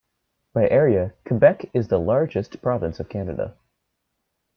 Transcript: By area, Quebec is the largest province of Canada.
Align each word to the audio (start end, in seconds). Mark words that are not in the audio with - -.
By 0.55 0.67
area, 0.67 1.13
Quebec 1.27 1.69
is 1.75 1.89
the 1.89 1.99
largest 1.99 2.59
province 2.63 2.99
of 2.99 3.07
Canada. 3.07 3.55